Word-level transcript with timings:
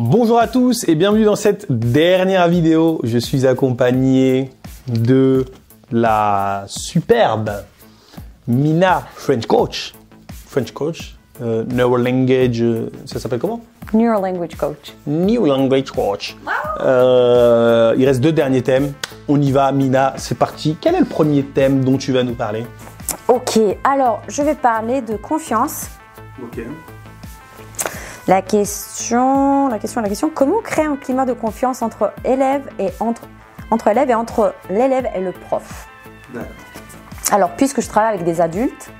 Bonjour 0.00 0.38
à 0.38 0.46
tous 0.46 0.84
et 0.86 0.94
bienvenue 0.94 1.24
dans 1.24 1.34
cette 1.34 1.72
dernière 1.72 2.46
vidéo. 2.46 3.00
Je 3.02 3.18
suis 3.18 3.48
accompagné 3.48 4.52
de 4.86 5.44
la 5.90 6.66
superbe 6.68 7.50
Mina 8.46 9.02
French 9.16 9.46
Coach. 9.46 9.94
French 10.46 10.70
Coach, 10.70 11.16
euh, 11.42 11.64
Neural 11.64 12.04
Language, 12.04 12.62
euh, 12.62 12.92
ça 13.06 13.18
s'appelle 13.18 13.40
comment? 13.40 13.60
Neural 13.92 14.22
Language 14.22 14.54
Coach. 14.54 14.94
New 15.08 15.44
Language 15.44 15.90
Coach. 15.90 16.36
Euh, 16.78 17.92
il 17.98 18.06
reste 18.06 18.20
deux 18.20 18.30
derniers 18.30 18.62
thèmes. 18.62 18.92
On 19.26 19.40
y 19.40 19.50
va, 19.50 19.72
Mina, 19.72 20.14
c'est 20.16 20.38
parti. 20.38 20.76
Quel 20.80 20.94
est 20.94 21.00
le 21.00 21.06
premier 21.06 21.42
thème 21.42 21.84
dont 21.84 21.96
tu 21.96 22.12
vas 22.12 22.22
nous 22.22 22.36
parler? 22.36 22.64
Ok, 23.26 23.58
alors 23.82 24.22
je 24.28 24.42
vais 24.42 24.54
parler 24.54 25.00
de 25.00 25.16
confiance. 25.16 25.88
Ok. 26.40 26.60
La 28.28 28.42
question, 28.42 29.68
la 29.68 29.78
question, 29.78 30.02
la 30.02 30.08
question, 30.10 30.30
comment 30.32 30.60
créer 30.60 30.84
un 30.84 30.96
climat 30.96 31.24
de 31.24 31.32
confiance 31.32 31.80
entre 31.80 32.12
élèves 32.26 32.68
et 32.78 32.90
entre, 33.00 33.22
entre 33.70 33.88
élèves 33.88 34.10
et 34.10 34.14
entre 34.14 34.52
l'élève 34.68 35.08
et 35.14 35.20
le 35.20 35.32
prof? 35.32 35.88
D'accord. 36.34 36.52
Alors, 37.30 37.50
puisque 37.56 37.80
je 37.80 37.88
travaille 37.88 38.14
avec 38.14 38.24
des 38.24 38.42
adultes, 38.42 38.90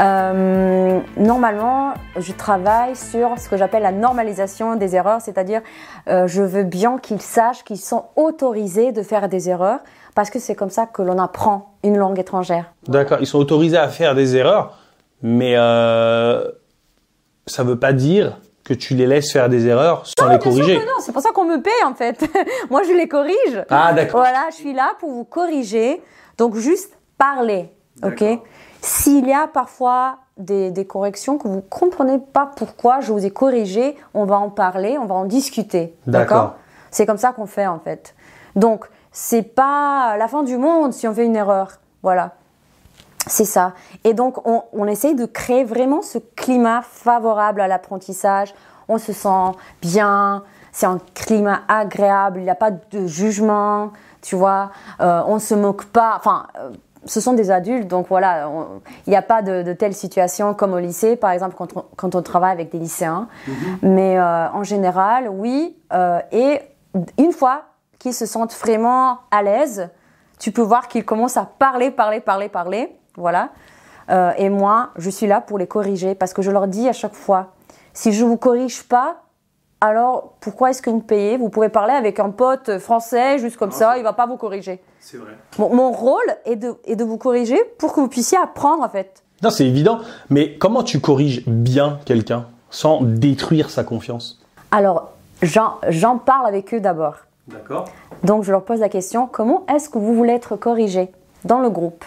euh, 0.00 0.98
normalement, 1.16 1.94
je 2.16 2.32
travaille 2.32 2.96
sur 2.96 3.38
ce 3.38 3.48
que 3.48 3.56
j'appelle 3.56 3.84
la 3.84 3.92
normalisation 3.92 4.74
des 4.74 4.96
erreurs, 4.96 5.20
c'est-à-dire 5.20 5.62
euh, 6.08 6.26
je 6.26 6.42
veux 6.42 6.64
bien 6.64 6.98
qu'ils 6.98 7.22
sachent 7.22 7.62
qu'ils 7.62 7.78
sont 7.78 8.06
autorisés 8.16 8.90
de 8.90 9.02
faire 9.04 9.28
des 9.28 9.48
erreurs 9.48 9.78
parce 10.16 10.30
que 10.30 10.40
c'est 10.40 10.56
comme 10.56 10.70
ça 10.70 10.86
que 10.86 11.02
l'on 11.02 11.18
apprend 11.18 11.76
une 11.84 11.96
langue 11.96 12.18
étrangère. 12.18 12.72
D'accord, 12.88 13.18
ils 13.20 13.28
sont 13.28 13.38
autorisés 13.38 13.78
à 13.78 13.88
faire 13.88 14.16
des 14.16 14.36
erreurs, 14.36 14.76
mais 15.22 15.54
euh, 15.56 16.50
ça 17.48 17.62
veut 17.64 17.78
pas 17.78 17.92
dire 17.92 18.38
que 18.64 18.74
tu 18.74 18.94
les 18.94 19.06
laisses 19.06 19.32
faire 19.32 19.48
des 19.48 19.66
erreurs 19.66 20.04
sans 20.06 20.26
les 20.28 20.38
Bien 20.38 20.40
sûr 20.40 20.50
corriger. 20.62 20.80
que 20.80 20.84
non, 20.86 21.00
c'est 21.00 21.12
pour 21.12 21.22
ça 21.22 21.30
qu'on 21.32 21.44
me 21.46 21.60
paye 21.60 21.72
en 21.86 21.94
fait. 21.94 22.28
Moi, 22.70 22.82
je 22.82 22.92
les 22.92 23.08
corrige. 23.08 23.64
Ah, 23.70 23.92
d'accord. 23.94 24.20
Voilà, 24.20 24.46
je 24.50 24.56
suis 24.56 24.74
là 24.74 24.92
pour 25.00 25.10
vous 25.10 25.24
corriger. 25.24 26.02
Donc, 26.36 26.54
juste 26.56 26.92
parler, 27.16 27.70
ok? 28.04 28.22
S'il 28.80 29.26
y 29.26 29.32
a 29.32 29.48
parfois 29.48 30.18
des, 30.36 30.70
des 30.70 30.86
corrections 30.86 31.36
que 31.38 31.48
vous 31.48 31.56
ne 31.56 31.60
comprenez 31.62 32.18
pas 32.18 32.50
pourquoi 32.54 33.00
je 33.00 33.12
vous 33.12 33.24
ai 33.26 33.30
corrigé, 33.30 33.96
on 34.14 34.24
va 34.24 34.36
en 34.38 34.50
parler, 34.50 34.96
on 34.98 35.06
va 35.06 35.16
en 35.16 35.24
discuter, 35.24 35.96
D'accord? 36.06 36.36
d'accord 36.36 36.54
C'est 36.92 37.06
comme 37.06 37.18
ça 37.18 37.32
qu'on 37.32 37.46
fait 37.46 37.66
en 37.66 37.80
fait. 37.80 38.14
Donc, 38.54 38.84
c'est 39.10 39.42
pas 39.42 40.16
la 40.16 40.28
fin 40.28 40.42
du 40.44 40.56
monde 40.58 40.92
si 40.92 41.08
on 41.08 41.14
fait 41.14 41.24
une 41.24 41.34
erreur, 41.34 41.72
voilà. 42.04 42.34
C'est 43.28 43.44
ça. 43.44 43.74
Et 44.04 44.14
donc, 44.14 44.46
on, 44.46 44.62
on 44.72 44.86
essaye 44.86 45.14
de 45.14 45.26
créer 45.26 45.64
vraiment 45.64 46.02
ce 46.02 46.18
climat 46.18 46.82
favorable 46.82 47.60
à 47.60 47.68
l'apprentissage. 47.68 48.54
On 48.88 48.98
se 48.98 49.12
sent 49.12 49.52
bien, 49.82 50.42
c'est 50.72 50.86
un 50.86 50.98
climat 51.14 51.60
agréable, 51.68 52.40
il 52.40 52.44
n'y 52.44 52.50
a 52.50 52.54
pas 52.54 52.70
de 52.70 53.06
jugement, 53.06 53.92
tu 54.22 54.34
vois. 54.34 54.70
Euh, 55.00 55.22
on 55.26 55.38
se 55.38 55.54
moque 55.54 55.84
pas. 55.84 56.14
Enfin, 56.16 56.46
euh, 56.58 56.70
ce 57.04 57.20
sont 57.20 57.34
des 57.34 57.50
adultes, 57.50 57.86
donc 57.86 58.08
voilà, 58.08 58.50
il 59.06 59.10
n'y 59.10 59.16
a 59.16 59.22
pas 59.22 59.40
de, 59.42 59.62
de 59.62 59.72
telle 59.72 59.94
situation 59.94 60.52
comme 60.54 60.72
au 60.74 60.78
lycée, 60.78 61.16
par 61.16 61.30
exemple, 61.30 61.54
quand 61.56 61.76
on, 61.76 61.84
quand 61.96 62.14
on 62.14 62.22
travaille 62.22 62.52
avec 62.52 62.70
des 62.72 62.78
lycéens. 62.78 63.28
Mais 63.82 64.18
euh, 64.18 64.50
en 64.50 64.64
général, 64.64 65.28
oui. 65.28 65.76
et 66.32 66.60
une 67.18 67.32
fois 67.32 67.62
qu'ils 67.98 68.14
se 68.14 68.26
sentent 68.26 68.54
vraiment 68.54 69.18
à 69.30 69.42
l'aise, 69.42 69.90
tu 70.38 70.52
peux 70.52 70.62
voir 70.62 70.88
qu'ils 70.88 71.04
commencent 71.04 71.36
à 71.36 71.48
parler, 71.58 71.90
parler, 71.90 72.20
parler, 72.20 72.48
parler. 72.48 72.98
Voilà. 73.18 73.50
Euh, 74.10 74.32
et 74.38 74.48
moi, 74.48 74.90
je 74.96 75.10
suis 75.10 75.26
là 75.26 75.40
pour 75.40 75.58
les 75.58 75.66
corriger 75.66 76.14
parce 76.14 76.32
que 76.32 76.40
je 76.40 76.50
leur 76.50 76.66
dis 76.66 76.88
à 76.88 76.92
chaque 76.92 77.14
fois, 77.14 77.48
si 77.92 78.12
je 78.12 78.24
vous 78.24 78.38
corrige 78.38 78.84
pas, 78.84 79.16
alors 79.80 80.34
pourquoi 80.40 80.70
est-ce 80.70 80.80
que 80.80 80.90
vous 80.90 80.96
me 80.96 81.02
payez? 81.02 81.36
Vous 81.36 81.50
pouvez 81.50 81.68
parler 81.68 81.92
avec 81.92 82.18
un 82.18 82.30
pote 82.30 82.78
français 82.78 83.38
juste 83.38 83.56
comme 83.56 83.70
ça, 83.70 83.98
il 83.98 84.02
va 84.02 84.12
pas 84.12 84.26
vous 84.26 84.36
corriger. 84.36 84.82
C'est 84.98 85.18
vrai. 85.18 85.32
Mon, 85.58 85.74
mon 85.74 85.92
rôle 85.92 86.36
est 86.46 86.56
de, 86.56 86.74
est 86.84 86.96
de 86.96 87.04
vous 87.04 87.18
corriger 87.18 87.62
pour 87.78 87.92
que 87.92 88.00
vous 88.00 88.08
puissiez 88.08 88.38
apprendre 88.38 88.82
en 88.82 88.88
fait. 88.88 89.22
Non, 89.42 89.50
c'est 89.50 89.66
évident. 89.66 90.00
Mais 90.30 90.56
comment 90.58 90.82
tu 90.82 91.00
corriges 91.00 91.44
bien 91.46 92.00
quelqu'un 92.06 92.46
sans 92.70 93.02
détruire 93.02 93.70
sa 93.70 93.84
confiance? 93.84 94.40
Alors, 94.72 95.12
j'en 95.42 95.74
j'en 95.88 96.18
parle 96.18 96.46
avec 96.46 96.74
eux 96.74 96.80
d'abord. 96.80 97.14
D'accord. 97.46 97.84
Donc, 98.24 98.42
je 98.42 98.50
leur 98.50 98.64
pose 98.64 98.80
la 98.80 98.88
question 98.88 99.28
comment 99.30 99.64
est-ce 99.72 99.88
que 99.88 99.98
vous 99.98 100.14
voulez 100.14 100.32
être 100.32 100.56
corrigé 100.56 101.12
dans 101.44 101.60
le 101.60 101.70
groupe? 101.70 102.04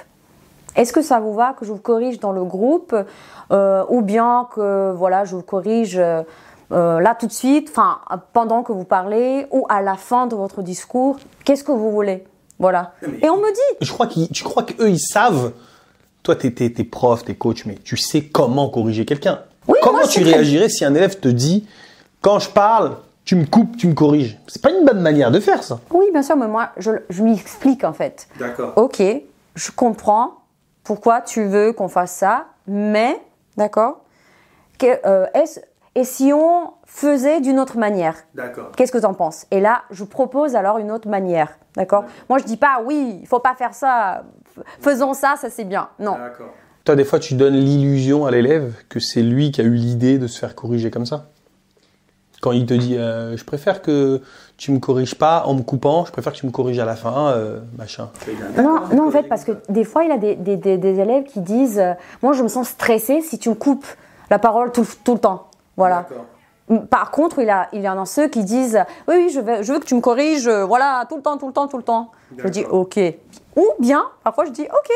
Est-ce 0.76 0.94
que 0.94 1.02
ça 1.02 1.20
vous 1.20 1.34
va 1.34 1.54
que 1.54 1.66
je 1.66 1.72
vous 1.72 1.80
corrige 1.80 2.20
dans 2.20 2.32
le 2.32 2.44
groupe 2.44 2.96
euh, 3.52 3.84
ou 3.90 4.02
bien 4.02 4.48
que 4.56 4.92
voilà, 4.94 5.26
je 5.26 5.36
vous 5.36 5.42
corrige 5.42 5.98
euh, 5.98 6.24
là 6.70 7.16
tout 7.16 7.28
de 7.28 7.32
suite, 7.34 7.70
enfin 7.70 8.00
pendant 8.34 8.64
que 8.64 8.72
vous 8.72 8.86
parlez 8.86 9.48
ou 9.52 9.66
à 9.70 9.82
la 9.82 9.96
fin 9.96 10.28
de 10.28 10.36
votre 10.36 10.62
discours 10.62 11.18
Qu'est-ce 11.44 11.64
que 11.64 11.72
vous 11.72 11.92
voulez? 11.92 12.24
Voilà. 12.60 12.94
Et 13.22 13.30
on 13.30 13.38
me 13.38 13.52
dit 13.52 13.78
Je 13.82 13.92
crois 13.92 14.08
qu'ils, 14.08 14.30
tu 14.30 14.44
crois 14.44 14.64
qu'eux, 14.64 14.90
ils 14.90 15.00
savent? 15.00 15.52
Toi, 16.24 16.36
t'es, 16.36 16.52
t'es, 16.52 16.70
t'es 16.70 16.84
prof, 16.84 17.26
t'es 17.26 17.34
coach, 17.34 17.66
mais 17.66 17.76
tu 17.84 17.98
sais 17.98 18.22
comment 18.22 18.70
corriger 18.70 19.06
quelqu'un. 19.06 19.40
Oui, 19.68 19.78
comment 19.82 20.00
moi, 20.00 20.08
tu 20.08 20.24
réagirais 20.24 20.70
si 20.70 20.86
un 20.86 20.94
élève 20.94 21.20
te 21.20 21.28
dit, 21.28 21.68
quand 22.22 22.38
je 22.38 22.50
parle, 22.50 22.98
tu 23.26 23.36
me 23.36 23.46
coupes, 23.46 23.76
tu 23.76 23.88
me 23.88 23.96
corriges? 23.96 24.38
C'est 24.48 24.62
pas 24.62 24.70
une 24.70 24.86
bonne 24.86 25.02
manière 25.02 25.32
de 25.32 25.40
faire 25.40 25.64
ça. 25.64 25.80
oui, 25.92 26.06
bien 26.12 26.22
sûr, 26.22 26.36
mais 26.36 26.48
moi 26.48 26.70
je, 26.78 26.92
je 27.10 27.24
lui 27.24 27.34
explique 27.34 27.84
en 27.84 27.94
fait. 27.94 28.28
D'accord. 28.38 28.74
Ok, 28.76 29.02
je 29.56 29.72
comprends 29.72 30.41
pourquoi 30.84 31.22
tu 31.22 31.44
veux 31.46 31.74
qu'on 31.74 31.88
fasse 31.88 32.12
ça, 32.14 32.46
mais, 32.68 33.20
d'accord 33.58 34.02
que, 34.80 34.88
euh, 35.06 35.26
est-ce- 35.34 35.60
Et 35.94 36.06
si 36.06 36.32
on 36.34 36.72
faisait 36.86 37.42
d'une 37.42 37.60
autre 37.60 37.78
manière? 37.78 38.16
D'accord. 38.34 38.72
Qu'est-ce 38.78 38.94
que 38.94 38.98
tu 38.98 39.06
en 39.06 39.14
penses 39.14 39.46
Et 39.52 39.60
là, 39.60 39.82
je 39.92 40.06
propose 40.06 40.56
alors 40.56 40.78
une 40.78 40.90
autre 40.90 41.10
manière, 41.10 41.60
d'accord 41.76 42.06
Moi, 42.30 42.38
je 42.40 42.46
dis 42.46 42.56
pas, 42.56 42.82
oui, 42.86 43.20
il 43.22 43.28
faut 43.28 43.40
pas 43.42 43.56
faire 43.56 43.74
ça, 43.74 44.24
faisons 44.80 45.14
ça, 45.14 45.36
ça 45.38 45.50
c'est 45.50 45.66
bien. 45.66 45.90
Non. 46.00 46.14
D'accord. 46.18 46.54
Toi, 46.86 46.96
des 46.96 47.04
fois, 47.04 47.20
tu 47.20 47.34
donnes 47.36 47.56
l'illusion 47.56 48.26
à 48.26 48.32
l'élève 48.32 48.74
que 48.88 49.00
c'est 49.02 49.22
lui 49.22 49.52
qui 49.52 49.60
a 49.60 49.66
eu 49.66 49.74
l'idée 49.76 50.18
de 50.18 50.28
se 50.28 50.40
faire 50.40 50.56
corriger 50.56 50.90
comme 50.92 51.06
ça? 51.06 51.26
Quand 52.42 52.52
il 52.52 52.66
te 52.66 52.74
dit, 52.74 52.98
euh, 52.98 53.38
je 53.38 53.46
préfère 53.46 53.82
que 53.84 54.20
tu 54.58 54.72
me 54.72 54.80
corriges 54.80 55.16
pas 55.16 55.44
en 55.46 55.54
me 55.54 55.62
coupant, 55.62 56.06
je 56.06 56.12
préfère 56.12 56.34
que 56.34 56.38
tu 56.40 56.46
me 56.48 56.52
corriges 56.52 56.80
à 56.80 56.86
la 56.86 56.96
fin, 56.96 57.30
euh, 57.30 57.60
machin. 57.78 58.10
Non, 58.64 58.80
non, 58.96 59.08
en 59.08 59.12
fait, 59.12 59.24
parce 59.24 59.44
que 59.44 59.52
des 59.70 59.84
fois, 59.84 60.04
il 60.04 60.10
y 60.10 60.14
a 60.14 60.18
des, 60.18 60.36
des- 60.36 60.58
des- 60.58 60.78
des 60.78 61.00
élèves 61.00 61.24
qui 61.26 61.40
disent 61.40 61.80
euh, 61.80 61.94
Moi, 62.24 62.34
je 62.34 62.42
me 62.44 62.48
sens 62.48 62.68
stressé 62.70 63.22
si 63.22 63.38
tu 63.40 63.50
me 63.50 63.56
coupes 63.56 63.86
la 64.32 64.40
parole 64.40 64.72
tout, 64.72 64.86
tout 65.04 65.14
le 65.14 65.20
temps. 65.20 65.48
Voilà. 65.78 66.08
Par 66.90 67.12
contre, 67.12 67.40
il, 67.40 67.50
a, 67.50 67.68
il 67.74 67.82
y 67.82 67.90
en 67.90 68.02
a 68.02 68.06
ceux 68.06 68.28
qui 68.28 68.44
disent 68.44 68.84
Oui, 69.08 69.16
oui, 69.18 69.30
je 69.30 69.40
veux, 69.40 69.62
je 69.62 69.74
veux 69.74 69.80
que 69.80 69.86
tu 69.86 69.94
me 69.96 70.02
corriges, 70.02 70.48
voilà, 70.50 71.06
tout 71.10 71.18
le 71.18 71.22
temps, 71.22 71.38
tout 71.38 71.48
le 71.48 71.54
temps, 71.54 71.68
tout 71.68 71.78
le 71.78 71.84
temps. 71.84 72.12
Je 72.38 72.48
dis. 72.48 72.66
Ok. 72.72 73.00
Ou 73.56 73.68
bien, 73.80 74.06
parfois, 74.24 74.46
je 74.46 74.52
dis 74.52 74.64
Ok, 74.64 74.90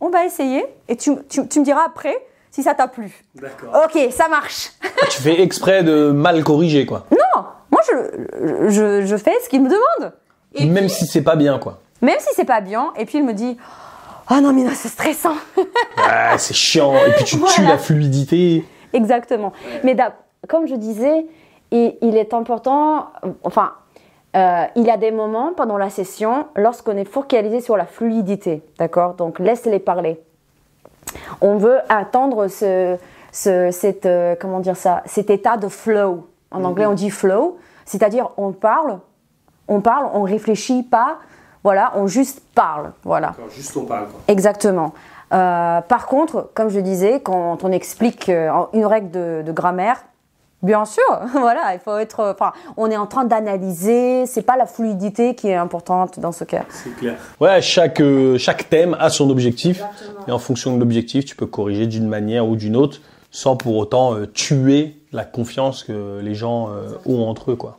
on 0.00 0.08
va 0.10 0.24
essayer 0.24 0.64
et 0.88 0.96
tu, 0.96 1.12
tu- 1.28 1.48
tu 1.48 1.58
me 1.60 1.64
diras 1.64 1.82
après 1.86 2.14
si 2.52 2.62
ça 2.62 2.74
t'a 2.74 2.86
plu. 2.86 3.10
D'accord. 3.34 3.82
Ok, 3.84 3.98
ça 4.12 4.28
marche. 4.28 4.70
tu 5.10 5.20
fais 5.20 5.40
exprès 5.42 5.82
de 5.82 6.12
mal 6.12 6.44
corriger, 6.44 6.86
quoi. 6.86 7.06
Non, 7.10 7.42
moi, 7.70 7.80
je, 7.90 8.68
je, 8.68 9.06
je 9.06 9.16
fais 9.16 9.34
ce 9.42 9.48
qu'il 9.48 9.62
me 9.62 9.68
demande. 9.68 10.12
Et 10.54 10.66
Même 10.66 10.88
si 10.88 11.06
c'est 11.06 11.22
pas 11.22 11.34
bien, 11.34 11.58
quoi. 11.58 11.80
Même 12.02 12.18
si 12.20 12.28
c'est 12.36 12.44
pas 12.44 12.60
bien, 12.60 12.92
et 12.96 13.06
puis 13.06 13.18
il 13.18 13.24
me 13.24 13.32
dit 13.32 13.56
Oh 14.30 14.40
non, 14.40 14.52
mais 14.52 14.62
non, 14.62 14.70
c'est 14.74 14.88
stressant. 14.88 15.34
Ah, 15.96 16.36
c'est 16.38 16.54
chiant. 16.54 16.94
Et 17.06 17.12
puis 17.12 17.24
tu 17.24 17.40
tues 17.40 17.62
la 17.62 17.78
fluidité. 17.78 18.64
Exactement. 18.92 19.52
Mais 19.84 19.96
comme 20.48 20.66
je 20.66 20.74
disais, 20.74 21.26
il, 21.70 21.96
il 22.02 22.16
est 22.16 22.34
important, 22.34 23.10
enfin, 23.44 23.72
euh, 24.36 24.64
il 24.74 24.84
y 24.84 24.90
a 24.90 24.96
des 24.96 25.10
moments 25.10 25.52
pendant 25.54 25.76
la 25.78 25.90
session 25.90 26.46
lorsqu'on 26.56 26.96
est 26.96 27.04
focalisé 27.04 27.60
sur 27.60 27.76
la 27.76 27.86
fluidité, 27.86 28.62
d'accord? 28.78 29.14
Donc 29.14 29.38
laisse-les 29.38 29.78
parler. 29.78 30.20
On 31.40 31.56
veut 31.56 31.78
attendre 31.88 32.48
ce, 32.48 32.96
ce- 33.32 33.70
cette, 33.70 34.06
euh, 34.06 34.34
comment 34.40 34.60
dire 34.60 34.76
ça, 34.76 35.02
cet 35.06 35.30
état 35.30 35.56
de 35.56 35.68
flow. 35.68 36.28
En 36.50 36.64
anglais, 36.64 36.84
on 36.86 36.92
dit 36.94 37.08
flow, 37.10 37.58
c'est-à-dire 37.86 38.28
on 38.36 38.52
parle, 38.52 38.98
on 39.68 39.80
parle, 39.80 40.06
on 40.12 40.22
réfléchit 40.22 40.82
pas, 40.82 41.16
voilà, 41.64 41.92
on 41.96 42.06
juste 42.06 42.42
parle, 42.54 42.92
voilà. 43.04 43.32
Juste 43.50 43.74
on 43.76 43.84
parle, 43.86 44.08
quoi. 44.08 44.20
Exactement. 44.28 44.92
Euh, 45.32 45.80
par 45.80 46.06
contre, 46.06 46.50
comme 46.54 46.68
je 46.68 46.78
disais, 46.80 47.20
quand 47.20 47.64
on 47.64 47.72
explique 47.72 48.28
euh, 48.28 48.50
une 48.74 48.84
règle 48.84 49.10
de, 49.10 49.42
de 49.46 49.52
grammaire, 49.52 50.04
bien 50.62 50.84
sûr, 50.84 51.02
voilà, 51.32 51.74
il 51.74 51.80
faut 51.80 51.96
être. 51.96 52.34
Enfin, 52.34 52.52
on 52.76 52.90
est 52.90 52.96
en 52.96 53.06
train 53.06 53.24
d'analyser. 53.24 54.26
C'est 54.26 54.42
pas 54.42 54.56
la 54.56 54.66
fluidité 54.66 55.34
qui 55.34 55.48
est 55.48 55.54
importante 55.54 56.20
dans 56.20 56.32
ce 56.32 56.44
cas. 56.44 56.64
C'est 56.68 56.94
clair. 56.96 57.14
Ouais, 57.40 57.60
chaque, 57.60 58.00
euh, 58.00 58.38
chaque 58.38 58.68
thème 58.68 58.96
a 58.98 59.10
son 59.10 59.30
objectif. 59.30 59.82
Et 60.28 60.32
en 60.32 60.38
fonction 60.38 60.74
de 60.74 60.80
l'objectif, 60.80 61.24
tu 61.24 61.36
peux 61.36 61.46
corriger 61.46 61.86
d'une 61.86 62.08
manière 62.08 62.46
ou 62.46 62.56
d'une 62.56 62.76
autre 62.76 63.00
sans 63.30 63.56
pour 63.56 63.76
autant 63.76 64.14
euh, 64.14 64.26
tuer 64.26 64.96
la 65.12 65.24
confiance 65.24 65.84
que 65.84 66.20
les 66.20 66.34
gens 66.34 66.68
euh, 66.68 66.90
ont 67.06 67.24
entre 67.24 67.52
eux, 67.52 67.56
quoi. 67.56 67.78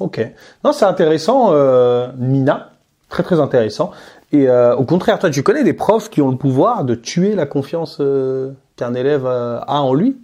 Ok. 0.00 0.20
Non, 0.64 0.72
c'est 0.72 0.84
intéressant, 0.84 1.48
euh, 1.52 2.08
Mina. 2.18 2.70
Très, 3.08 3.22
très 3.22 3.40
intéressant. 3.40 3.90
Et 4.32 4.48
euh, 4.48 4.74
au 4.74 4.84
contraire, 4.84 5.18
toi, 5.18 5.30
tu 5.30 5.42
connais 5.42 5.64
des 5.64 5.74
profs 5.74 6.08
qui 6.08 6.22
ont 6.22 6.30
le 6.30 6.36
pouvoir 6.36 6.84
de 6.84 6.94
tuer 6.94 7.34
la 7.34 7.44
confiance 7.44 7.98
euh, 8.00 8.52
qu'un 8.76 8.94
élève 8.94 9.26
euh, 9.26 9.60
a 9.60 9.82
en 9.82 9.92
lui? 9.92 10.16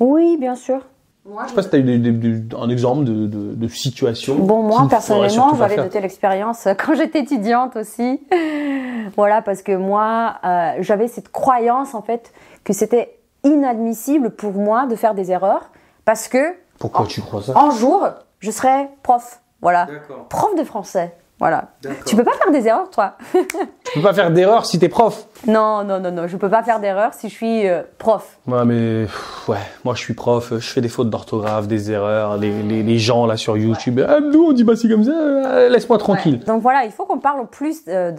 Oui, 0.00 0.36
bien 0.38 0.54
sûr. 0.54 0.80
je 1.26 1.48
sais 1.48 1.54
pas 1.54 1.62
si 1.62 1.70
tu 1.70 1.76
as 1.76 1.78
eu 1.78 2.48
un 2.58 2.70
exemple 2.70 3.04
de, 3.04 3.26
de, 3.26 3.68
situation. 3.68 4.36
Bon, 4.36 4.62
moi, 4.62 4.86
personnellement, 4.88 5.54
j'avais 5.54 5.76
de 5.76 5.88
telles 5.88 6.04
expériences 6.04 6.66
quand 6.78 6.94
j'étais 6.94 7.20
étudiante 7.20 7.76
aussi. 7.76 8.20
voilà, 9.16 9.42
parce 9.42 9.62
que 9.62 9.76
moi, 9.76 10.36
euh, 10.44 10.72
j'avais 10.80 11.06
cette 11.06 11.30
croyance, 11.30 11.94
en 11.94 12.02
fait, 12.02 12.32
que 12.64 12.72
c'était 12.72 13.18
inadmissible 13.44 14.30
pour 14.30 14.52
moi 14.52 14.86
de 14.86 14.96
faire 14.96 15.14
des 15.14 15.30
erreurs 15.30 15.70
parce 16.04 16.28
que. 16.28 16.56
Pourquoi 16.78 17.06
tu 17.06 17.20
crois 17.20 17.42
ça? 17.42 17.52
Un 17.56 17.70
jour, 17.70 18.08
je 18.38 18.50
serai 18.50 18.88
prof. 19.02 19.40
Voilà. 19.60 19.86
Prof 20.30 20.54
de 20.56 20.64
français. 20.64 21.14
Voilà. 21.40 21.70
Tu 22.04 22.16
peux 22.16 22.22
pas 22.22 22.34
faire 22.34 22.52
des 22.52 22.68
erreurs, 22.68 22.90
toi. 22.90 23.14
tu 23.32 23.94
peux 23.94 24.02
pas 24.02 24.12
faire 24.12 24.30
d'erreurs 24.30 24.66
si 24.66 24.78
tu 24.78 24.84
es 24.84 24.88
prof. 24.90 25.26
Non, 25.46 25.82
non, 25.84 25.98
non, 25.98 26.12
non. 26.12 26.26
Je 26.26 26.36
peux 26.36 26.50
pas 26.50 26.62
faire 26.62 26.80
d'erreurs 26.80 27.14
si 27.14 27.30
je 27.30 27.34
suis 27.34 27.66
euh, 27.66 27.80
prof. 27.96 28.36
Ouais, 28.46 28.64
mais 28.66 29.06
ouais, 29.48 29.56
moi 29.84 29.94
je 29.94 30.00
suis 30.00 30.12
prof. 30.12 30.52
Je 30.52 30.58
fais 30.58 30.82
des 30.82 30.90
fautes 30.90 31.08
d'orthographe, 31.08 31.66
des 31.66 31.90
erreurs. 31.90 32.36
Les, 32.36 32.62
les, 32.62 32.98
gens 32.98 33.24
là 33.24 33.38
sur 33.38 33.56
YouTube, 33.56 34.00
ah, 34.06 34.20
nous 34.20 34.48
on 34.48 34.52
dit 34.52 34.64
pas 34.64 34.76
si 34.76 34.86
comme 34.86 35.04
ça. 35.04 35.12
Euh, 35.12 35.70
laisse-moi 35.70 35.96
tranquille. 35.96 36.40
Donc 36.46 36.60
voilà, 36.60 36.84
il 36.84 36.90
faut 36.90 37.06
qu'on 37.06 37.18
parle 37.18 37.46
plus 37.46 37.84
euh, 37.88 38.10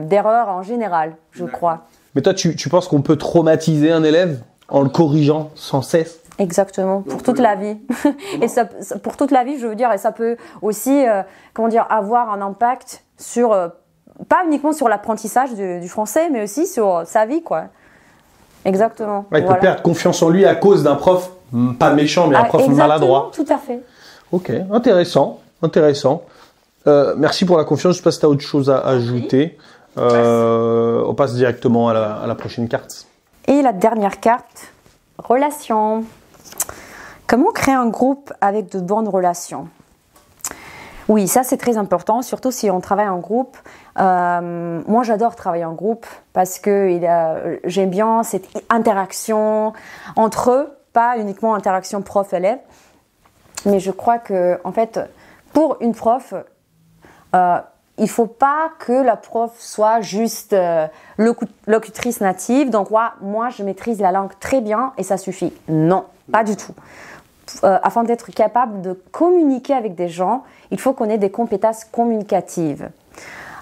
de 0.00 0.06
d'erreurs 0.06 0.48
en 0.48 0.62
général, 0.62 1.16
je 1.32 1.44
crois. 1.44 1.86
Mais 2.14 2.22
toi, 2.22 2.32
tu, 2.32 2.54
tu 2.54 2.68
penses 2.68 2.86
qu'on 2.86 3.02
peut 3.02 3.16
traumatiser 3.16 3.90
un 3.90 4.04
élève 4.04 4.40
en 4.68 4.82
le 4.82 4.88
corrigeant 4.88 5.50
sans 5.56 5.82
cesse? 5.82 6.20
Exactement, 6.38 7.02
pour 7.02 7.22
toute 7.24 7.40
la 7.40 7.56
vie. 7.56 7.76
et 8.40 8.46
ça, 8.46 8.64
pour 9.02 9.16
toute 9.16 9.32
la 9.32 9.42
vie, 9.42 9.58
je 9.58 9.66
veux 9.66 9.74
dire, 9.74 9.92
et 9.92 9.98
ça 9.98 10.12
peut 10.12 10.36
aussi, 10.62 11.06
euh, 11.06 11.22
comment 11.52 11.66
dire, 11.66 11.84
avoir 11.90 12.30
un 12.30 12.40
impact 12.40 13.02
sur, 13.16 13.52
euh, 13.52 13.68
pas 14.28 14.44
uniquement 14.46 14.72
sur 14.72 14.88
l'apprentissage 14.88 15.54
du, 15.54 15.88
français, 15.88 16.30
mais 16.30 16.44
aussi 16.44 16.68
sur 16.68 17.02
sa 17.06 17.26
vie, 17.26 17.42
quoi. 17.42 17.64
Exactement. 18.64 19.26
il 19.34 19.44
peut 19.44 19.58
perdre 19.60 19.82
confiance 19.82 20.22
en 20.22 20.30
lui 20.30 20.44
à 20.44 20.54
cause 20.54 20.82
d'un 20.82 20.96
prof 20.96 21.30
pas 21.78 21.92
méchant, 21.94 22.28
mais 22.28 22.36
un 22.36 22.42
ah, 22.42 22.48
prof 22.48 22.68
maladroit. 22.68 23.30
Tout 23.34 23.46
à 23.48 23.56
fait. 23.56 23.80
Ok, 24.30 24.52
intéressant, 24.70 25.40
intéressant. 25.62 26.22
Euh, 26.86 27.14
merci 27.16 27.46
pour 27.46 27.56
la 27.56 27.64
confiance. 27.64 27.94
Je 27.94 27.98
ne 27.98 28.02
sais 28.02 28.04
pas 28.04 28.10
si 28.10 28.20
tu 28.20 28.26
as 28.26 28.28
autre 28.28 28.42
chose 28.42 28.70
à 28.70 28.80
ajouter. 28.80 29.56
on 29.96 31.14
passe 31.16 31.34
directement 31.34 31.88
à 31.88 31.94
la, 31.94 32.12
à 32.16 32.26
la 32.26 32.34
prochaine 32.34 32.68
carte. 32.68 33.06
Et 33.46 33.62
la 33.62 33.72
dernière 33.72 34.20
carte, 34.20 34.72
relation. 35.18 36.04
Comment 37.28 37.52
créer 37.52 37.74
un 37.74 37.88
groupe 37.88 38.32
avec 38.40 38.72
de 38.72 38.80
bonnes 38.80 39.06
relations? 39.06 39.68
Oui, 41.08 41.28
ça 41.28 41.42
c'est 41.42 41.58
très 41.58 41.76
important, 41.76 42.22
surtout 42.22 42.50
si 42.50 42.70
on 42.70 42.80
travaille 42.80 43.08
en 43.08 43.18
groupe. 43.18 43.58
Euh, 43.98 44.80
moi 44.88 45.02
j'adore 45.02 45.36
travailler 45.36 45.66
en 45.66 45.74
groupe 45.74 46.06
parce 46.32 46.58
que 46.58 46.98
j'aime 47.64 47.90
bien 47.90 48.22
cette 48.22 48.48
interaction 48.70 49.74
entre 50.16 50.50
eux, 50.52 50.78
pas 50.94 51.18
uniquement 51.18 51.54
interaction 51.54 52.00
prof-élève. 52.00 52.60
Mais 53.66 53.78
je 53.78 53.90
crois 53.90 54.18
que, 54.18 54.58
en 54.64 54.72
fait, 54.72 54.98
pour 55.52 55.76
une 55.80 55.94
prof, 55.94 56.32
euh, 57.34 57.58
il 57.98 58.08
faut 58.08 58.26
pas 58.26 58.70
que 58.78 58.92
la 58.92 59.16
prof 59.16 59.52
soit 59.58 60.00
juste 60.00 60.54
euh, 60.54 60.86
locutrice 61.66 62.22
native. 62.22 62.70
Donc, 62.70 62.88
moi, 62.90 63.48
je 63.50 63.62
maîtrise 63.64 64.00
la 64.00 64.12
langue 64.12 64.32
très 64.40 64.62
bien 64.62 64.94
et 64.96 65.02
ça 65.02 65.18
suffit. 65.18 65.52
Non, 65.68 66.04
pas 66.30 66.44
du 66.44 66.56
tout. 66.56 66.74
Euh, 67.64 67.78
afin 67.82 68.04
d'être 68.04 68.30
capable 68.30 68.82
de 68.82 68.92
communiquer 69.10 69.74
avec 69.74 69.94
des 69.94 70.08
gens, 70.08 70.44
il 70.70 70.78
faut 70.78 70.92
qu'on 70.92 71.08
ait 71.08 71.18
des 71.18 71.30
compétences 71.30 71.84
communicatives. 71.84 72.90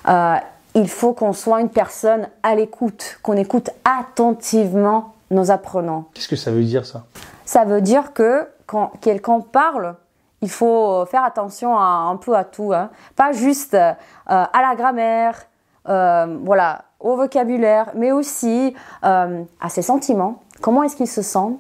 Euh, 0.09 0.37
il 0.75 0.89
faut 0.89 1.13
qu'on 1.13 1.33
soit 1.33 1.61
une 1.61 1.71
personne 1.71 2.29
à 2.43 2.55
l'écoute, 2.55 3.19
qu'on 3.23 3.37
écoute 3.37 3.71
attentivement 3.85 5.15
nos 5.31 5.51
apprenants. 5.51 6.07
Qu'est-ce 6.15 6.29
que 6.29 6.37
ça 6.37 6.51
veut 6.51 6.65
dire 6.65 6.85
ça? 6.85 7.05
Ça 7.45 7.65
veut 7.65 7.81
dire 7.81 8.13
que 8.13 8.49
quand 8.67 8.93
quelqu'un 9.01 9.41
parle, 9.41 9.95
il 10.43 10.51
faut 10.51 11.07
faire 11.07 11.25
attention 11.25 11.79
un 11.79 12.17
peu 12.17 12.35
à 12.37 12.45
tout, 12.45 12.73
hein. 12.75 12.91
pas 13.15 13.33
juste 13.33 13.75
euh, 13.75 13.93
à 14.27 14.61
la 14.61 14.75
grammaire, 14.77 15.47
voilà, 15.85 16.83
au 17.01 17.17
vocabulaire, 17.17 17.93
mais 17.95 18.11
aussi 18.13 18.75
à 19.03 19.69
ses 19.69 19.83
sentiments. 19.83 20.43
Comment 20.61 20.83
est-ce 20.83 20.97
qu'il 20.97 21.09
se 21.09 21.23
sent? 21.23 21.57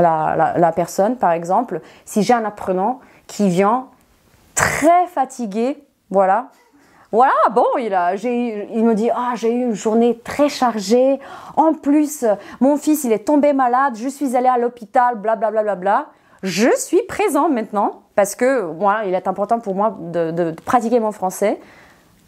La, 0.00 0.72
personne, 0.74 1.16
par 1.16 1.32
exemple, 1.32 1.80
si 2.04 2.22
j'ai 2.22 2.34
un 2.34 2.44
apprenant 2.44 3.00
qui 3.26 3.48
vient 3.48 3.86
très 4.54 5.06
fatigué, 5.06 5.82
voilà, 6.10 6.48
voilà, 7.12 7.32
bon, 7.52 7.66
il, 7.78 7.94
a, 7.94 8.14
il 8.14 8.84
me 8.84 8.94
dit, 8.94 9.10
ah, 9.14 9.32
j'ai 9.34 9.52
eu 9.52 9.62
une 9.62 9.74
journée 9.74 10.18
très 10.22 10.48
chargée. 10.48 11.18
En 11.56 11.72
plus, 11.72 12.24
mon 12.60 12.76
fils, 12.76 13.04
il 13.04 13.12
est 13.12 13.24
tombé 13.24 13.52
malade. 13.52 13.96
Je 13.96 14.08
suis 14.08 14.36
allée 14.36 14.48
à 14.48 14.58
l'hôpital, 14.58 15.16
bla, 15.16 15.36
bla, 15.36 15.50
bla. 15.76 16.06
Je 16.42 16.68
suis 16.76 17.02
présent 17.08 17.48
maintenant 17.48 18.02
parce 18.14 18.34
que, 18.34 18.60
voilà, 18.60 19.04
il 19.04 19.14
est 19.14 19.28
important 19.28 19.60
pour 19.60 19.74
moi 19.74 19.96
de 19.98 20.54
pratiquer 20.64 21.00
mon 21.00 21.12
français. 21.12 21.60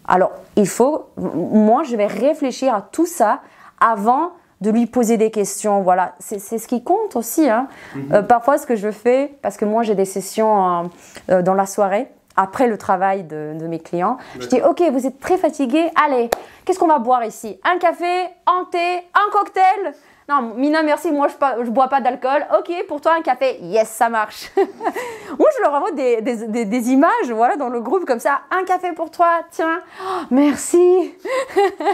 Alors, 0.08 0.32
il 0.56 0.66
faut, 0.66 1.10
moi, 1.16 1.82
je 1.82 1.94
vais 1.94 2.06
réfléchir 2.06 2.74
à 2.74 2.80
tout 2.80 3.04
ça 3.04 3.40
avant 3.78 4.32
de 4.60 4.70
lui 4.70 4.86
poser 4.86 5.16
des 5.16 5.30
questions. 5.30 5.82
Voilà, 5.82 6.14
c'est 6.18 6.38
ce 6.38 6.66
qui 6.66 6.82
compte 6.82 7.16
aussi. 7.16 7.48
Hein. 7.48 7.68
Mhm. 7.94 8.12
Euh, 8.12 8.22
parfois, 8.22 8.58
ce 8.58 8.66
que 8.66 8.76
je 8.76 8.90
fais, 8.90 9.34
parce 9.42 9.56
que 9.56 9.64
moi 9.64 9.82
j'ai 9.82 9.94
des 9.94 10.04
sessions 10.04 10.66
euh, 10.66 10.82
euh, 11.30 11.42
dans 11.42 11.54
la 11.54 11.66
soirée, 11.66 12.08
après 12.36 12.68
le 12.68 12.78
travail 12.78 13.24
de, 13.24 13.66
mes 13.68 13.80
clients, 13.80 14.16
je 14.38 14.46
dis 14.46 14.60
Ok, 14.62 14.80
vous 14.92 15.06
êtes 15.06 15.18
très 15.18 15.36
fatigué, 15.36 15.90
allez, 15.96 16.30
qu'est-ce 16.64 16.78
qu'on 16.78 16.86
va 16.86 17.00
boire 17.00 17.24
ici? 17.24 17.58
Un 17.64 17.78
café, 17.78 18.26
un 18.46 18.64
thé, 18.70 19.02
un 19.12 19.30
cocktail? 19.32 19.94
Non, 20.28 20.52
Mina, 20.56 20.82
merci, 20.82 21.10
moi 21.10 21.26
je, 21.28 21.62
ne 21.64 21.70
bois 21.70 21.88
pas 21.88 22.02
d'alcool. 22.02 22.44
Ok, 22.58 22.70
pour 22.86 23.00
toi 23.00 23.12
un 23.18 23.22
café, 23.22 23.58
yes, 23.62 23.88
ça 23.88 24.10
marche. 24.10 24.50
moi 24.56 25.48
je 25.56 25.62
leur 25.62 25.72
envoie 25.72 25.92
des, 25.92 26.20
des, 26.20 26.90
images, 26.90 27.30
voilà, 27.30 27.56
dans 27.56 27.70
le 27.70 27.80
groupe 27.80 28.04
comme 28.04 28.18
ça. 28.18 28.40
Un 28.50 28.64
café 28.64 28.92
pour 28.92 29.10
toi, 29.10 29.40
tiens, 29.50 29.80
oh, 30.02 30.24
merci. 30.30 31.14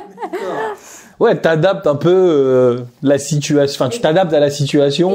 ouais, 1.21 1.41
t'adaptes 1.41 1.87
un 1.87 1.95
peu 1.95 2.11
euh, 2.11 2.81
la 3.03 3.19
situation, 3.19 3.85
enfin 3.85 3.89
tu 3.89 4.01
t'adaptes 4.01 4.33
à 4.33 4.41
la 4.41 4.51
situation 4.51 5.15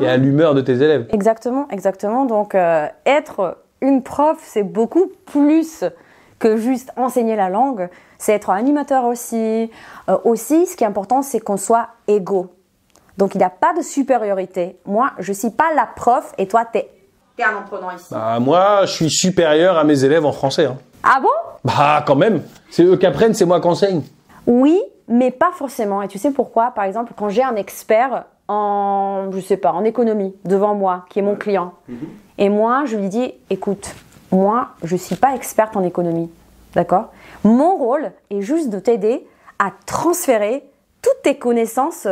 et 0.00 0.06
à 0.06 0.16
l'humeur 0.16 0.54
de 0.54 0.60
tes 0.60 0.74
élèves. 0.74 1.08
Exactement, 1.12 1.66
exactement. 1.70 2.24
Donc 2.24 2.54
euh, 2.54 2.86
être 3.04 3.58
une 3.80 4.04
prof, 4.04 4.38
c'est 4.42 4.62
beaucoup 4.62 5.10
plus 5.26 5.82
que 6.38 6.56
juste 6.56 6.92
enseigner 6.96 7.34
la 7.34 7.48
langue, 7.48 7.88
c'est 8.18 8.32
être 8.32 8.50
animateur 8.50 9.06
aussi. 9.06 9.70
Euh, 10.08 10.18
aussi, 10.22 10.66
ce 10.66 10.76
qui 10.76 10.84
est 10.84 10.86
important, 10.86 11.22
c'est 11.22 11.40
qu'on 11.40 11.56
soit 11.56 11.88
égaux. 12.06 12.50
Donc 13.18 13.34
il 13.34 13.38
n'y 13.38 13.44
a 13.44 13.50
pas 13.50 13.74
de 13.74 13.82
supériorité. 13.82 14.78
Moi, 14.86 15.12
je 15.18 15.30
ne 15.30 15.36
suis 15.36 15.50
pas 15.50 15.74
la 15.74 15.86
prof 15.86 16.32
et 16.38 16.46
toi, 16.46 16.64
tu 16.70 16.78
es, 16.78 16.90
un 17.42 17.58
apprenant 17.58 17.90
ici. 17.90 18.06
Bah, 18.10 18.38
moi, 18.38 18.82
je 18.82 18.92
suis 18.92 19.10
supérieur 19.10 19.78
à 19.78 19.84
mes 19.84 20.04
élèves 20.04 20.26
en 20.26 20.32
français. 20.32 20.66
Hein. 20.66 20.76
Ah 21.02 21.20
bon? 21.20 21.28
Bah 21.64 22.04
quand 22.06 22.16
même. 22.16 22.42
C'est 22.70 22.84
eux 22.84 22.96
qui 22.96 23.06
apprennent, 23.06 23.34
c'est 23.34 23.46
moi 23.46 23.60
qui 23.60 23.68
enseigne. 23.68 24.02
Oui, 24.46 24.80
mais 25.08 25.30
pas 25.30 25.50
forcément. 25.52 26.02
Et 26.02 26.08
tu 26.08 26.18
sais 26.18 26.30
pourquoi? 26.30 26.72
Par 26.72 26.84
exemple, 26.84 27.12
quand 27.16 27.28
j'ai 27.28 27.42
un 27.42 27.56
expert 27.56 28.24
en, 28.48 29.30
je 29.32 29.40
sais 29.40 29.56
pas, 29.56 29.72
en 29.72 29.84
économie 29.84 30.34
devant 30.44 30.74
moi, 30.74 31.04
qui 31.08 31.20
est 31.20 31.22
mon 31.22 31.36
client, 31.36 31.74
mhm. 31.88 31.98
et 32.38 32.48
moi, 32.48 32.84
je 32.86 32.96
lui 32.96 33.08
dis, 33.08 33.32
écoute, 33.48 33.94
moi, 34.32 34.68
je 34.82 34.94
ne 34.94 34.98
suis 34.98 35.16
pas 35.16 35.34
experte 35.34 35.76
en 35.76 35.82
économie. 35.82 36.30
D'accord? 36.74 37.12
Mon 37.44 37.76
rôle 37.76 38.12
est 38.30 38.42
juste 38.42 38.70
de 38.70 38.78
t'aider 38.78 39.26
à 39.58 39.72
transférer 39.86 40.64
toutes 41.02 41.22
tes 41.22 41.36
connaissances 41.36 42.06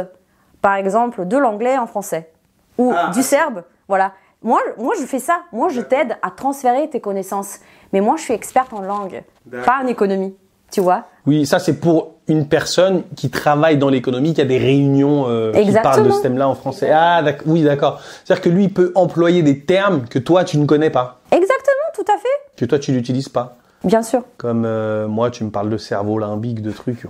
par 0.60 0.74
exemple, 0.74 1.26
de 1.26 1.36
l'anglais 1.36 1.78
en 1.78 1.86
français 1.86 2.30
ou 2.76 2.92
ah, 2.94 3.10
du 3.12 3.22
serbe. 3.22 3.62
Voilà. 3.88 4.12
Moi, 4.42 4.60
moi, 4.78 4.94
je 5.00 5.04
fais 5.04 5.18
ça. 5.18 5.40
Moi, 5.52 5.68
je 5.68 5.80
t'aide 5.80 6.16
à 6.22 6.30
transférer 6.30 6.88
tes 6.88 7.00
connaissances. 7.00 7.58
Mais 7.92 8.00
moi, 8.00 8.16
je 8.16 8.22
suis 8.22 8.34
experte 8.34 8.72
en 8.72 8.80
langue, 8.80 9.22
pas 9.64 9.80
en 9.82 9.86
économie. 9.86 10.36
Tu 10.70 10.80
vois? 10.80 11.04
Oui, 11.26 11.46
ça, 11.46 11.58
c'est 11.58 11.80
pour 11.80 12.16
une 12.28 12.46
personne 12.46 13.02
qui 13.16 13.30
travaille 13.30 13.78
dans 13.78 13.88
l'économie, 13.88 14.34
qui 14.34 14.42
a 14.42 14.44
des 14.44 14.58
réunions 14.58 15.24
euh, 15.28 15.52
qui 15.52 15.72
parlent 15.72 16.04
de 16.04 16.10
ce 16.10 16.20
thème-là 16.20 16.46
en 16.46 16.54
français. 16.54 16.90
Ah, 16.92 17.22
oui, 17.46 17.62
d'accord. 17.62 18.00
C'est-à-dire 18.24 18.42
que 18.42 18.50
lui, 18.50 18.64
il 18.64 18.72
peut 18.74 18.92
employer 18.94 19.42
des 19.42 19.60
termes 19.60 20.06
que 20.06 20.18
toi, 20.18 20.44
tu 20.44 20.58
ne 20.58 20.66
connais 20.66 20.90
pas. 20.90 21.20
Exactement, 21.30 21.88
tout 21.94 22.04
à 22.12 22.18
fait. 22.18 22.56
Que 22.56 22.66
toi, 22.66 22.78
tu 22.78 22.92
n'utilises 22.92 23.30
pas. 23.30 23.56
Bien 23.82 24.02
sûr. 24.02 24.22
Comme 24.36 24.64
euh, 24.66 25.08
moi, 25.08 25.30
tu 25.30 25.42
me 25.44 25.50
parles 25.50 25.70
de 25.70 25.78
cerveau 25.78 26.18
limbique, 26.18 26.60
de 26.60 26.70
trucs. 26.70 27.06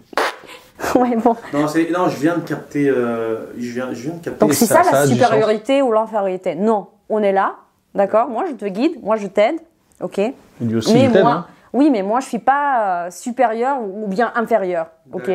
Ouais, 1.03 1.17
bon. 1.17 1.37
Non, 1.53 1.61
non, 1.61 2.09
je 2.09 2.17
viens 2.19 2.37
de 2.37 2.43
capter. 2.43 2.89
Euh, 2.89 3.53
je, 3.59 3.71
viens, 3.73 3.89
je 3.93 4.03
viens 4.03 4.15
de 4.15 4.25
capter 4.25 4.41
Donc 4.41 4.55
c'est 4.55 4.67
ça, 4.67 4.83
la 4.91 5.07
supériorité 5.07 5.83
ou 5.83 5.93
l'infériorité 5.93 6.55
Non, 6.55 6.89
on 7.09 7.23
est 7.23 7.33
là, 7.33 7.57
d'accord? 7.95 8.29
Moi 8.29 8.45
je 8.49 8.55
te 8.55 8.65
guide, 8.67 9.03
moi 9.03 9.17
je 9.17 9.27
t'aide, 9.27 9.57
ok? 10.03 10.21
Il 10.61 10.77
aussi 10.77 10.95
mais 10.95 11.09
moi, 11.09 11.31
hein. 11.31 11.47
Oui, 11.73 11.91
mais 11.91 12.03
moi 12.03 12.21
je 12.21 12.27
suis 12.27 12.39
pas 12.39 13.07
euh, 13.07 13.11
supérieur 13.11 13.79
ou 13.83 14.07
bien 14.07 14.33
inférieur, 14.35 14.89
ok? 15.13 15.31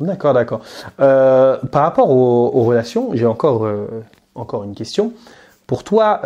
D'accord, 0.00 0.32
d'accord. 0.32 0.60
Euh, 1.00 1.56
par 1.72 1.82
rapport 1.82 2.10
aux, 2.10 2.62
relations, 2.62 3.10
j'ai 3.14 3.26
encore, 3.26 3.68
encore 4.36 4.62
une 4.62 4.74
question. 4.74 5.12
Pour 5.66 5.82
toi, 5.82 6.20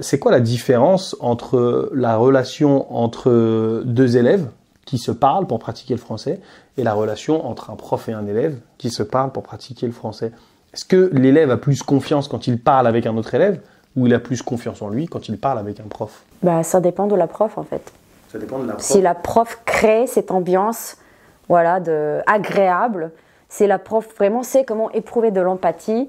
c'est 0.00 0.18
quoi 0.18 0.32
la 0.32 0.40
différence 0.40 1.14
entre 1.20 1.90
la 1.94 2.16
relation 2.16 2.92
entre 2.96 3.82
deux 3.84 4.16
élèves 4.16 4.46
qui 4.90 4.98
se 4.98 5.12
parlent 5.12 5.46
pour 5.46 5.60
pratiquer 5.60 5.94
le 5.94 6.00
français 6.00 6.40
et 6.80 6.84
la 6.84 6.94
relation 6.94 7.46
entre 7.46 7.70
un 7.70 7.76
prof 7.76 8.08
et 8.08 8.12
un 8.12 8.26
élève 8.26 8.58
qui 8.78 8.90
se 8.90 9.02
parlent 9.02 9.30
pour 9.30 9.42
pratiquer 9.42 9.86
le 9.86 9.92
français. 9.92 10.32
Est-ce 10.72 10.84
que 10.84 11.10
l'élève 11.12 11.50
a 11.50 11.56
plus 11.56 11.82
confiance 11.82 12.28
quand 12.28 12.46
il 12.46 12.60
parle 12.60 12.86
avec 12.86 13.06
un 13.06 13.16
autre 13.16 13.34
élève 13.34 13.60
ou 13.96 14.06
il 14.06 14.14
a 14.14 14.20
plus 14.20 14.42
confiance 14.42 14.82
en 14.82 14.88
lui 14.88 15.06
quand 15.06 15.28
il 15.28 15.38
parle 15.38 15.58
avec 15.58 15.80
un 15.80 15.88
prof? 15.88 16.22
Bah, 16.42 16.62
ça 16.62 16.80
dépend 16.80 17.06
de 17.06 17.16
la 17.16 17.26
prof 17.26 17.58
en 17.58 17.64
fait. 17.64 17.92
Ça 18.32 18.38
dépend 18.38 18.58
de 18.58 18.66
la 18.66 18.74
prof. 18.74 18.84
Si 18.84 19.00
la 19.00 19.14
prof 19.14 19.60
crée 19.64 20.06
cette 20.06 20.30
ambiance, 20.30 20.96
voilà, 21.48 21.80
de 21.80 22.20
agréable, 22.26 23.10
si 23.48 23.66
la 23.66 23.78
prof 23.78 24.08
vraiment 24.16 24.42
sait 24.42 24.64
comment 24.64 24.90
éprouver 24.92 25.32
de 25.32 25.40
l'empathie, 25.40 26.08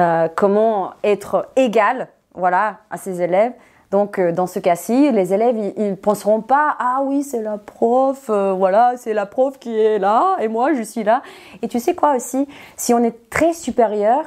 euh, 0.00 0.28
comment 0.34 0.90
être 1.04 1.48
égal, 1.56 2.08
voilà, 2.34 2.78
à 2.90 2.98
ses 2.98 3.22
élèves. 3.22 3.52
Donc, 3.92 4.18
euh, 4.18 4.32
dans 4.32 4.46
ce 4.46 4.58
cas-ci, 4.58 5.12
les 5.12 5.34
élèves, 5.34 5.54
ils, 5.56 5.74
ils 5.76 5.96
penseront 5.98 6.40
pas, 6.40 6.74
ah 6.78 7.00
oui, 7.04 7.22
c'est 7.22 7.42
la 7.42 7.58
prof, 7.58 8.30
euh, 8.30 8.54
voilà, 8.54 8.94
c'est 8.96 9.12
la 9.12 9.26
prof 9.26 9.58
qui 9.58 9.78
est 9.78 9.98
là, 9.98 10.38
et 10.40 10.48
moi, 10.48 10.72
je 10.72 10.80
suis 10.82 11.04
là. 11.04 11.20
Et 11.60 11.68
tu 11.68 11.78
sais 11.78 11.94
quoi 11.94 12.16
aussi, 12.16 12.48
si 12.74 12.94
on 12.94 13.04
est 13.04 13.28
très 13.28 13.52
supérieur, 13.52 14.24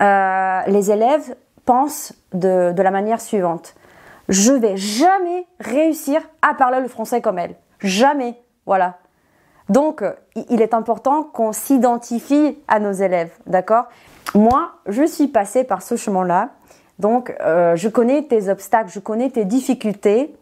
euh, 0.00 0.60
les 0.68 0.90
élèves 0.90 1.36
pensent 1.66 2.14
de, 2.32 2.72
de 2.72 2.82
la 2.82 2.90
manière 2.90 3.20
suivante. 3.20 3.74
Je 4.30 4.52
vais 4.52 4.78
jamais 4.78 5.46
réussir 5.60 6.22
à 6.40 6.54
parler 6.54 6.80
le 6.80 6.88
français 6.88 7.20
comme 7.20 7.38
elle. 7.38 7.54
Jamais. 7.80 8.40
Voilà. 8.64 8.94
Donc, 9.68 10.02
il 10.48 10.62
est 10.62 10.72
important 10.72 11.22
qu'on 11.22 11.52
s'identifie 11.52 12.58
à 12.66 12.80
nos 12.80 12.92
élèves, 12.92 13.32
d'accord? 13.46 13.84
Moi, 14.34 14.70
je 14.86 15.04
suis 15.04 15.28
passée 15.28 15.64
par 15.64 15.82
ce 15.82 15.96
chemin-là, 15.96 16.48
donc 16.98 17.34
euh, 17.40 17.76
je 17.76 17.88
connais 17.88 18.22
tes 18.22 18.48
obstacles, 18.48 18.90
je 18.90 19.00
connais 19.00 19.30
tes 19.30 19.44
difficultés, 19.44 20.34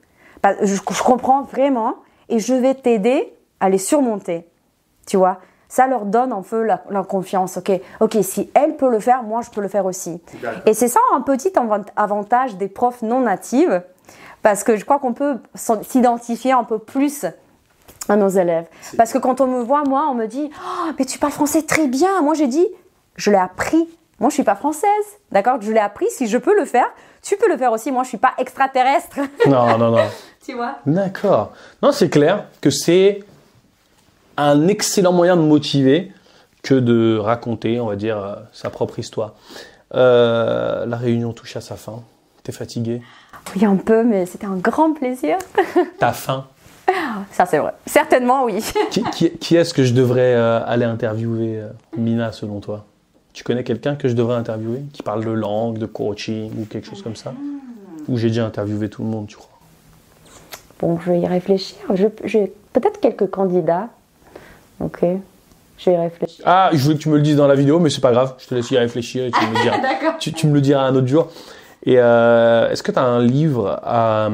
je, 0.62 0.74
je 0.74 1.02
comprends 1.02 1.42
vraiment 1.42 1.96
et 2.28 2.38
je 2.38 2.54
vais 2.54 2.74
t'aider 2.74 3.32
à 3.60 3.68
les 3.68 3.78
surmonter, 3.78 4.46
tu 5.06 5.16
vois 5.16 5.38
ça 5.66 5.88
leur 5.88 6.04
donne 6.04 6.32
un 6.32 6.42
peu 6.42 6.62
la, 6.62 6.84
la 6.88 7.02
confiance. 7.02 7.56
Ok, 7.56 7.72
ok, 7.98 8.18
si 8.22 8.48
elle 8.54 8.76
peut 8.76 8.88
le 8.88 9.00
faire, 9.00 9.24
moi 9.24 9.40
je 9.42 9.50
peux 9.50 9.60
le 9.60 9.66
faire 9.66 9.86
aussi. 9.86 10.22
Et 10.66 10.74
c'est 10.74 10.86
ça 10.86 11.00
un 11.12 11.20
petit 11.20 11.50
avant- 11.58 11.82
avantage 11.96 12.56
des 12.56 12.68
profs 12.68 13.02
non 13.02 13.20
natives, 13.20 13.82
parce 14.42 14.62
que 14.62 14.76
je 14.76 14.84
crois 14.84 15.00
qu'on 15.00 15.14
peut 15.14 15.38
s'identifier 15.82 16.52
un 16.52 16.62
peu 16.62 16.78
plus 16.78 17.26
à 18.08 18.14
nos 18.14 18.28
élèves. 18.28 18.66
Parce 18.96 19.12
que 19.12 19.18
quand 19.18 19.40
on 19.40 19.48
me 19.48 19.62
voit, 19.62 19.82
moi, 19.82 20.06
on 20.08 20.14
me 20.14 20.26
dit 20.26 20.48
oh, 20.54 20.90
mais 20.96 21.06
tu 21.06 21.18
parles 21.18 21.32
français 21.32 21.62
très 21.62 21.88
bien. 21.88 22.22
Moi, 22.22 22.34
j'ai 22.34 22.46
dit 22.46 22.68
je 23.16 23.32
l'ai 23.32 23.38
appris. 23.38 23.88
Moi, 24.20 24.30
je 24.30 24.34
suis 24.34 24.42
pas 24.44 24.54
française, 24.54 24.88
d'accord? 25.32 25.60
Je 25.60 25.72
l'ai 25.72 25.80
appris. 25.80 26.06
Si 26.10 26.26
je 26.28 26.38
peux 26.38 26.56
le 26.58 26.64
faire, 26.64 26.86
tu 27.22 27.36
peux 27.36 27.48
le 27.48 27.56
faire 27.56 27.72
aussi. 27.72 27.90
Moi, 27.90 28.02
je 28.04 28.08
suis 28.10 28.18
pas 28.18 28.32
extraterrestre. 28.38 29.16
Non, 29.48 29.76
non, 29.78 29.90
non. 29.90 30.04
tu 30.46 30.54
vois? 30.54 30.76
D'accord. 30.86 31.52
Non, 31.82 31.90
c'est 31.92 32.08
clair 32.10 32.44
que 32.60 32.70
c'est 32.70 33.20
un 34.36 34.68
excellent 34.68 35.12
moyen 35.12 35.36
de 35.36 35.42
motiver 35.42 36.12
que 36.62 36.74
de 36.74 37.18
raconter, 37.18 37.80
on 37.80 37.86
va 37.86 37.96
dire, 37.96 38.18
euh, 38.18 38.34
sa 38.52 38.70
propre 38.70 38.98
histoire. 38.98 39.34
Euh, 39.94 40.86
la 40.86 40.96
réunion 40.96 41.32
touche 41.32 41.56
à 41.56 41.60
sa 41.60 41.76
fin. 41.76 42.02
T'es 42.42 42.52
fatigué 42.52 43.02
Oui, 43.54 43.64
un 43.64 43.76
peu, 43.76 44.02
mais 44.02 44.26
c'était 44.26 44.46
un 44.46 44.56
grand 44.56 44.92
plaisir. 44.92 45.36
T'as 45.98 46.12
faim? 46.12 46.46
Ça, 47.30 47.46
c'est 47.46 47.58
vrai. 47.58 47.72
Certainement, 47.86 48.44
oui. 48.44 48.62
Qui, 48.90 49.02
qui- 49.04 49.30
qui 49.38 49.56
est-ce 49.56 49.72
que 49.74 49.84
je 49.84 49.92
devrais 49.94 50.34
euh, 50.34 50.60
aller 50.66 50.84
interviewer, 50.84 51.58
euh, 51.58 51.68
Mina, 51.96 52.30
selon 52.32 52.60
toi? 52.60 52.84
Tu 53.34 53.44
connais 53.44 53.64
quelqu'un 53.64 53.96
que 53.96 54.08
je 54.08 54.14
devrais 54.14 54.36
interviewer 54.36 54.80
Qui 54.92 55.02
parle 55.02 55.24
de 55.24 55.30
langue, 55.30 55.76
de 55.78 55.86
coaching 55.86 56.50
ou 56.58 56.64
quelque 56.64 56.86
chose 56.88 57.02
comme 57.02 57.16
ça? 57.16 57.34
Ou 58.08 58.16
j'ai 58.16 58.28
déjà 58.28 58.46
interviewé 58.46 58.88
tout 58.88 59.02
le 59.02 59.08
monde, 59.08 59.26
tu 59.26 59.36
crois? 59.36 59.50
Bon, 60.78 60.98
je 61.00 61.10
vais 61.10 61.20
y 61.20 61.26
réfléchir. 61.26 61.76
Je- 61.94 62.06
J'ai 62.24 62.52
peut-être 62.72 63.00
quelques 63.00 63.28
candidats. 63.28 63.88
Ok. 64.80 65.00
Je 65.78 65.90
vais 65.90 65.96
y 65.96 65.98
réfléchir. 65.98 66.44
Ah, 66.46 66.70
je 66.72 66.78
voulais 66.78 66.94
que 66.96 67.00
tu 67.02 67.08
me 67.08 67.16
le 67.16 67.22
dises 67.22 67.36
dans 67.36 67.46
la 67.48 67.54
vidéo, 67.56 67.80
mais 67.80 67.90
c'est 67.90 68.00
pas 68.00 68.12
grave. 68.12 68.34
Je 68.38 68.46
te 68.46 68.54
laisse 68.54 68.70
y 68.70 68.78
réfléchir 68.78 69.24
et 69.24 69.30
tu 69.30 69.44
me 69.46 69.54
le 69.56 69.62
diras. 69.62 69.78
D'accord. 69.82 70.14
tu, 70.20 70.32
tu 70.32 70.46
me 70.46 70.54
le 70.54 70.60
diras 70.60 70.82
un 70.86 70.94
autre 70.94 71.08
jour. 71.08 71.28
Et 71.86 71.96
euh, 71.98 72.70
est-ce 72.70 72.82
que 72.82 72.92
tu 72.92 72.98
as 72.98 73.04
un 73.04 73.20
livre 73.22 73.80
à, 73.82 74.28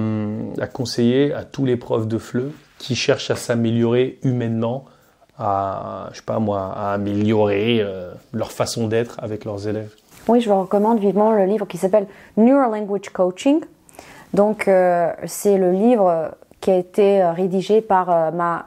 à 0.60 0.66
conseiller 0.66 1.32
à 1.32 1.44
tous 1.44 1.64
les 1.64 1.76
profs 1.76 2.06
de 2.06 2.18
FLE 2.18 2.50
qui 2.78 2.94
cherchent 2.94 3.30
à 3.30 3.36
s'améliorer 3.36 4.18
humainement, 4.22 4.84
à, 5.40 6.08
je 6.12 6.18
sais 6.18 6.22
pas 6.24 6.38
moi, 6.38 6.72
à 6.76 6.92
améliorer 6.92 7.78
euh, 7.80 8.12
leur 8.32 8.52
façon 8.52 8.86
d'être 8.86 9.16
avec 9.22 9.44
leurs 9.44 9.66
élèves 9.66 9.90
Oui, 10.28 10.40
je 10.40 10.50
vous 10.50 10.60
recommande 10.60 10.98
vivement 11.00 11.32
le 11.32 11.44
livre 11.46 11.66
qui 11.66 11.78
s'appelle 11.78 12.06
Neural 12.36 12.70
Language 12.70 13.08
Coaching. 13.12 13.60
Donc, 14.34 14.68
euh, 14.68 15.10
c'est 15.26 15.56
le 15.58 15.72
livre 15.72 16.30
qui 16.60 16.70
a 16.70 16.76
été 16.76 17.22
euh, 17.22 17.32
rédigé 17.32 17.80
par 17.80 18.10
euh, 18.10 18.30
ma. 18.30 18.66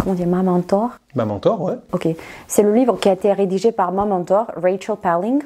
Comment 0.00 0.14
dire 0.14 0.26
Ma 0.26 0.42
mentor. 0.42 0.90
Ma 1.14 1.24
mentor, 1.24 1.60
ouais. 1.60 1.74
Ok. 1.92 2.08
C'est 2.48 2.62
le 2.62 2.72
livre 2.72 2.96
qui 2.98 3.08
a 3.08 3.12
été 3.12 3.32
rédigé 3.32 3.72
par 3.72 3.92
ma 3.92 4.04
mentor, 4.06 4.46
Rachel 4.56 4.96
Palling. 5.02 5.42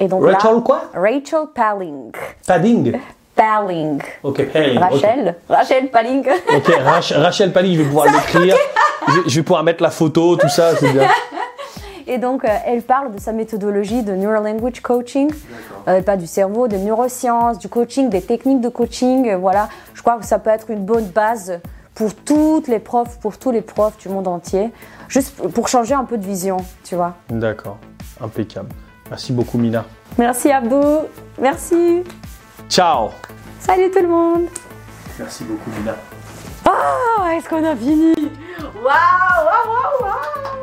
Et 0.00 0.08
donc 0.08 0.24
Rachel 0.24 0.54
là- 0.56 0.60
quoi? 0.62 0.82
Rachel 0.94 1.46
Palling. 1.54 2.10
Padding. 2.46 2.98
Palling. 3.36 4.00
Ok, 4.22 4.38
hey, 4.54 4.78
Rachel. 4.78 5.34
Rachel 5.48 5.90
Palling. 5.90 6.20
Ok, 6.26 6.56
Ok, 6.56 6.66
Rach- 6.84 7.12
Rachel 7.20 7.52
Pally, 7.52 7.74
je 7.74 7.82
vais 7.82 7.86
pouvoir 7.88 8.06
l'écrire. 8.06 8.56
Je, 9.08 9.28
je 9.28 9.34
vais 9.36 9.42
pouvoir 9.42 9.62
mettre 9.64 9.82
la 9.82 9.90
photo, 9.90 10.36
tout 10.36 10.48
ça, 10.48 10.74
c'est 10.76 10.92
bien. 10.92 11.08
Et 12.06 12.18
donc, 12.18 12.44
euh, 12.44 12.48
elle 12.66 12.82
parle 12.82 13.14
de 13.14 13.18
sa 13.18 13.32
méthodologie 13.32 14.02
de 14.02 14.12
Neural 14.12 14.44
Language 14.44 14.80
Coaching. 14.80 15.30
Euh, 15.88 16.02
parle 16.02 16.18
du 16.18 16.26
cerveau, 16.26 16.68
des 16.68 16.78
neurosciences, 16.78 17.58
du 17.58 17.68
coaching, 17.68 18.10
des 18.10 18.20
techniques 18.20 18.60
de 18.60 18.68
coaching. 18.68 19.28
euh, 19.30 19.36
voilà, 19.38 19.68
je 19.94 20.02
crois 20.02 20.18
que 20.18 20.26
ça 20.26 20.38
peut 20.38 20.50
être 20.50 20.70
une 20.70 20.84
bonne 20.84 21.06
base 21.06 21.60
pour 21.94 22.14
toutes 22.14 22.68
les 22.68 22.78
profs, 22.78 23.18
pour 23.20 23.38
tous 23.38 23.50
les 23.52 23.62
profs 23.62 23.96
du 23.98 24.08
monde 24.10 24.28
entier. 24.28 24.70
Juste 25.08 25.34
pour 25.52 25.68
changer 25.68 25.94
un 25.94 26.04
peu 26.04 26.18
de 26.18 26.24
vision, 26.26 26.58
tu 26.84 26.94
vois. 26.94 27.14
D'accord, 27.30 27.78
impeccable. 28.20 28.68
Merci 29.08 29.32
beaucoup, 29.32 29.58
Mina. 29.58 29.84
Merci 30.18 30.50
Abdou. 30.50 30.82
Merci. 31.38 32.02
Ciao 32.68 33.10
Salut 33.60 33.90
tout 33.90 34.02
le 34.02 34.08
monde. 34.08 34.46
Merci 35.18 35.44
beaucoup, 35.44 35.70
Mina. 35.78 35.94
Oh, 36.66 37.24
est-ce 37.36 37.48
qu'on 37.48 37.64
a 37.64 37.76
fini? 37.76 38.14
Uau, 38.84 38.92
uau, 39.48 39.64
uau, 39.72 39.92
uau! 40.04 40.53